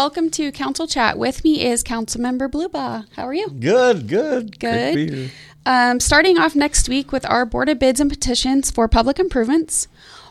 [0.00, 1.18] welcome to Council Chat.
[1.18, 3.04] With me is Councilmember Blubaugh.
[3.16, 3.50] How are you?
[3.50, 4.58] Good, good.
[4.58, 4.92] Good.
[4.92, 5.30] to be here.
[5.66, 9.88] Um, starting off next week with our Board of Bids and Petitions for Public Improvements.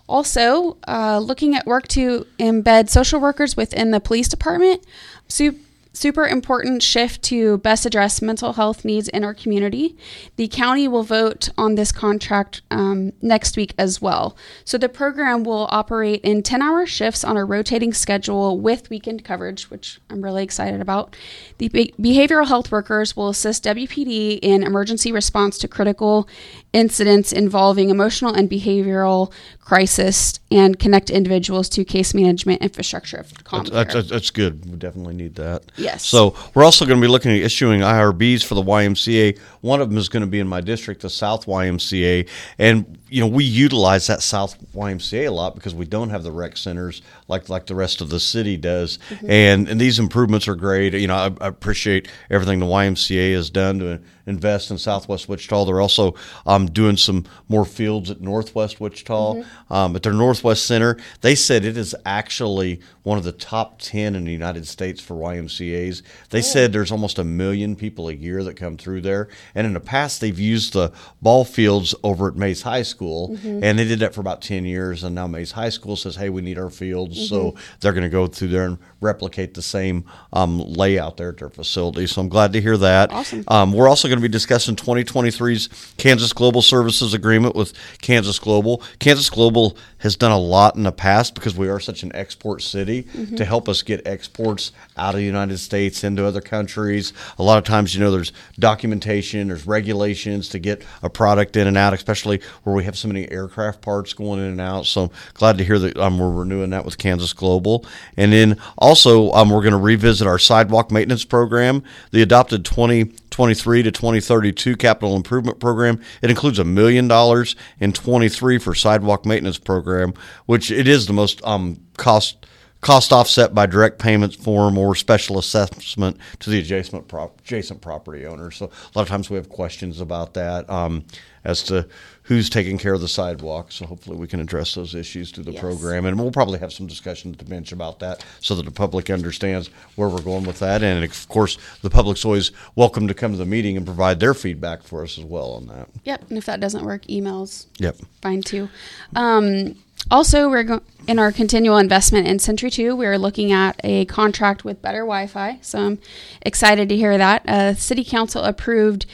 [0.08, 4.84] Also, uh, looking at work to embed social workers within the police department.
[5.28, 5.60] Su-
[6.00, 9.98] super important shift to best address mental health needs in our community.
[10.38, 14.38] The county will vote on this contract um, next week as well.
[14.64, 19.26] So the program will operate in 10 hour shifts on a rotating schedule with weekend
[19.26, 21.18] coverage, which I'm really excited about.
[21.58, 26.30] The be- behavioral health workers will assist WPD in emergency response to critical
[26.72, 33.26] incidents involving emotional and behavioral crisis and connect individuals to case management infrastructure
[33.70, 34.66] That's, that's, that's good.
[34.66, 35.64] We definitely need that.
[35.90, 36.06] Yes.
[36.06, 39.40] So we're also going to be looking at issuing IRBs for the YMCA.
[39.62, 42.30] One of them is going to be in my district, the South YMCA,
[42.60, 46.32] and you know we utilize that South YMCA a lot because we don't have the
[46.32, 49.32] rec centers like like the rest of the city does, mm-hmm.
[49.32, 50.94] and and these improvements are great.
[50.94, 54.00] You know, I, I appreciate everything the YMCA has done to
[54.30, 55.66] invest in Southwest Wichita.
[55.66, 59.44] They're also um, doing some more fields at Northwest Wichita.
[59.70, 64.16] Um, at their Northwest Center, they said it is actually one of the top 10
[64.16, 66.02] in the United States for YMCAs.
[66.30, 69.30] They said there's almost a million people a year that come through there.
[69.56, 70.92] And in the past, they've used the
[71.22, 75.04] ball fields over at Maize High School, and they did that for about 10 years.
[75.04, 77.30] And now Maize High School says, hey, we need our fields.
[77.30, 81.38] So they're going to go through there and replicate the same um, layout there at
[81.38, 82.06] their facility.
[82.06, 83.12] So I'm glad to hear that.
[83.12, 83.44] Awesome.
[83.48, 88.82] Um, we're also going to be discussing 2023's Kansas Global Services Agreement with Kansas Global.
[89.00, 92.62] Kansas Global has done a lot in the past because we are such an export
[92.62, 97.14] city to help us get exports out of the United States into other countries.
[97.38, 101.68] A lot of times, you know, there's documentation, there's regulations to get a product in
[101.68, 104.86] and out, especially where we have so many aircraft parts going in and out.
[104.86, 107.86] So I'm glad to hear that um, we're renewing that with Kansas Global.
[108.16, 113.84] And then also, um, we're going to revisit our sidewalk maintenance program, the adopted 2023
[113.84, 116.02] to 2032 capital improvement program.
[116.22, 120.14] It includes a million dollars in 23 for sidewalk maintenance program,
[120.46, 122.46] which it is the most um, cost
[122.82, 128.26] cost offset by direct payments form or special assessment to the adjacent prop, adjacent property
[128.26, 128.52] owner.
[128.52, 131.04] So a lot of times we have questions about that um,
[131.44, 131.88] as to
[132.24, 133.72] who's taking care of the sidewalk.
[133.72, 135.62] So hopefully we can address those issues through the Yes.
[135.62, 138.72] program, and we'll probably have some discussion at the bench about that so that the
[138.72, 140.82] public understands where we're going with that.
[140.84, 144.34] And of course, the public's always welcome to come to the meeting and provide their
[144.34, 145.90] feedback for us as well on that.
[146.06, 147.98] Yep, and if that doesn't work, emails Yep.
[148.22, 148.70] fine too.
[149.16, 149.76] Um,
[150.12, 152.96] also, we're go- in our continual investment in Century Two.
[152.96, 156.00] We are looking at a contract with Better Wi-Fi, so I'm
[156.42, 157.48] excited to hear that.
[157.48, 159.06] Uh, City Council approved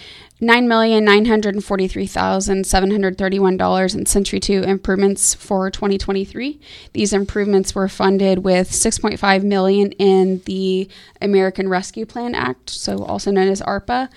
[0.41, 5.33] nine million nine hundred and forty-three thousand seven hundred thirty-one dollars in Century Two improvements
[5.33, 6.59] for 2023.
[6.93, 10.89] These improvements were funded with 6.5 million in the
[11.21, 14.09] American Rescue Plan Act, so also known as ARPA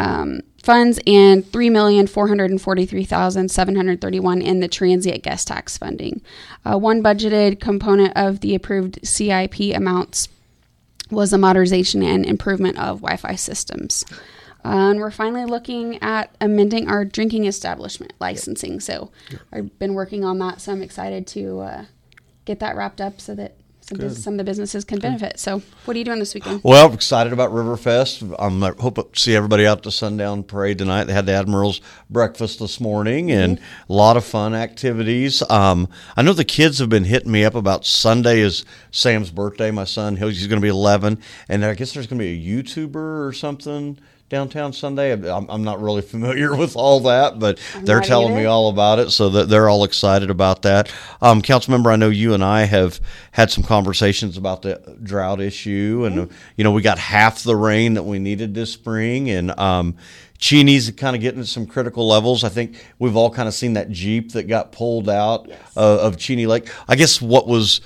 [0.00, 4.68] um, funds and three million four hundred and forty-three thousand seven hundred thirty-one in the
[4.68, 6.22] transient guest tax funding.
[6.64, 10.28] Uh, one budgeted component of the approved CIP amounts
[11.10, 14.04] was the modernization and improvement of Wi-Fi systems.
[14.64, 18.78] Uh, and we're finally looking at amending our drinking establishment licensing.
[18.80, 19.10] So
[19.52, 21.84] I've been working on that, so I'm excited to uh,
[22.44, 23.54] get that wrapped up so that
[23.90, 25.38] some, bus- some of the businesses can benefit.
[25.40, 26.60] So, what are you doing this weekend?
[26.62, 28.34] Well, I'm excited about Riverfest.
[28.38, 31.04] I'm I hope to see everybody out at the sundown parade tonight.
[31.04, 33.58] They had the Admiral's breakfast this morning and
[33.88, 35.42] a lot of fun activities.
[35.50, 39.70] Um, I know the kids have been hitting me up about Sunday is Sam's birthday.
[39.70, 42.30] My son, he's, he's going to be 11, and I guess there's going to be
[42.30, 43.98] a YouTuber or something
[44.30, 45.12] downtown Sunday.
[45.12, 48.98] I'm, I'm not really familiar with all that, but they're not telling me all about
[48.98, 50.90] it, so that they're all excited about that.
[51.20, 53.00] Um, council member, I know you and I have
[53.32, 56.26] had some conversations about the drought issue, and uh,
[56.56, 59.96] you know we got half the rain that we needed this spring, and um,
[60.38, 62.44] Cheney's kind of getting to some critical levels.
[62.44, 66.16] I think we've all kind of seen that Jeep that got pulled out uh, of
[66.16, 66.70] Cheney Lake.
[66.88, 67.80] I guess what was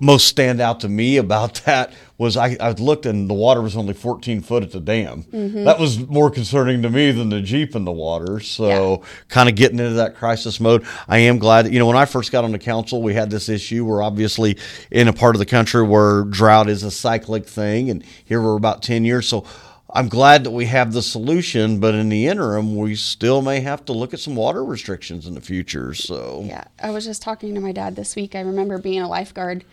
[0.00, 3.76] most stand out to me about that was I, I looked and the water was
[3.76, 5.24] only 14 foot at the dam.
[5.64, 8.38] That was more concerning to me than the Jeep in the water.
[8.40, 10.86] So kind of getting into that crisis mode.
[11.08, 13.30] I am glad that, you know, when I first got on the council, we had
[13.30, 13.84] this issue.
[13.84, 14.58] We're obviously
[14.92, 17.90] in a part of the country where drought is a cyclic thing.
[17.90, 19.26] And here we're about 10 years.
[19.26, 19.44] So
[19.90, 23.84] I'm glad that we have the solution, but in the interim, we still may have
[23.86, 25.94] to look at some water restrictions in the future.
[25.94, 28.34] So Yeah, I was just talking to my dad this week.
[28.34, 29.64] I remember being a lifeguard,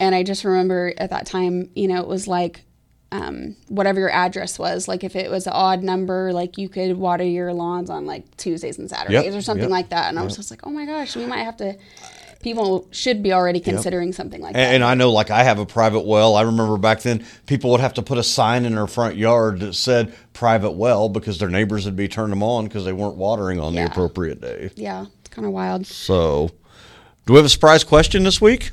[0.00, 2.62] and I just remember at that time, you know, it was like
[3.12, 4.88] um, whatever your address was.
[4.88, 8.36] Like if it was an odd number, like you could water your lawns on like
[8.36, 10.08] Tuesdays and Saturdays Yep, or something yep, like that.
[10.08, 11.76] And I was just like, oh my gosh, we might have to
[12.42, 14.58] people should be already considering something like that.
[14.58, 16.36] And, and I know, like, I have a private well.
[16.36, 19.60] I remember back then, people would have to put a sign in their front yard
[19.60, 23.16] that said private well because their neighbors would be turning them on because they weren't
[23.16, 23.84] watering on Yeah.
[23.84, 24.70] the appropriate day.
[24.74, 25.86] yeah, it's kind of wild.
[25.86, 26.50] So,
[27.26, 28.70] do we have a surprise question this week?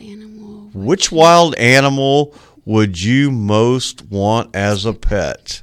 [0.00, 0.70] Wild animal.
[0.74, 5.62] Which wild animal would you most want as a pet?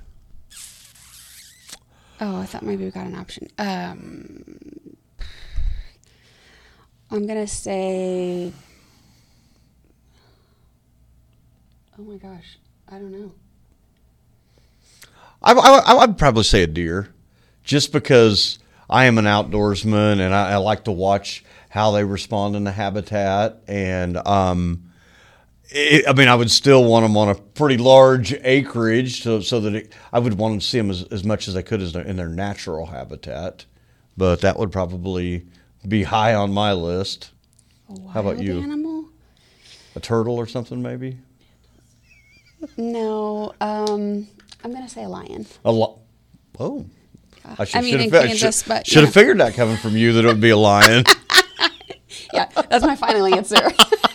[2.19, 3.47] Oh, I thought maybe we got an option.
[3.57, 4.95] Um,
[7.09, 8.53] I'm gonna say.
[11.97, 12.57] Oh my gosh,
[12.87, 13.31] I don't know.
[15.41, 17.09] I, I, I would probably say a deer,
[17.63, 18.59] just because
[18.91, 22.71] I am an outdoorsman and I, I like to watch how they respond in the
[22.73, 23.61] habitat.
[23.67, 24.91] And um,
[25.69, 29.61] it, I mean, I would still want them on a pretty large acreage, so so
[29.61, 31.93] that it, I would want to see them as, as much as I could as
[31.93, 33.65] their, in their natural habitat.
[34.17, 35.45] But that would probably
[35.87, 37.31] be high on my list.
[38.13, 38.61] How about you?
[38.61, 39.05] Animal?
[39.95, 41.17] A turtle or something, maybe.
[42.75, 43.53] No.
[43.61, 44.27] Um,
[44.63, 45.45] I'm gonna say a lion.
[45.63, 45.99] A lot.
[46.59, 46.85] Oh.
[47.45, 50.25] I, I mean, in have, Kansas, but, should have figured that coming from you that
[50.25, 51.03] it would be a lion.
[52.33, 53.57] Yeah, that's my final answer.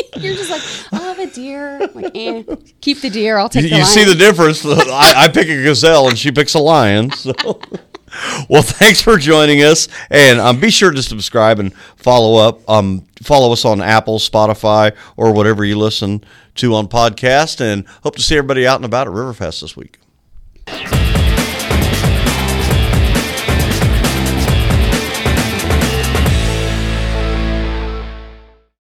[0.16, 1.82] You're just like, I'll have a deer.
[1.82, 2.42] I'm like, eh,
[2.80, 3.38] keep the deer.
[3.38, 4.64] I'll take you the you see the difference.
[4.64, 7.10] I, I pick a gazelle and she picks a lion.
[7.10, 7.32] So,
[8.48, 12.68] well, thanks for joining us, and um, be sure to subscribe and follow up.
[12.68, 16.22] Um, follow us on Apple, Spotify, or whatever you listen
[16.56, 17.60] to on podcast.
[17.60, 19.98] And hope to see everybody out and about at Riverfest this week.